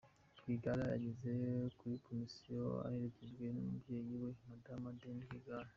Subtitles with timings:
[0.39, 1.39] Rwigara yageze
[1.79, 5.69] kuri Komisiyo aherekejwe n'umubyeyi we, Madamu Adeline Rwigara.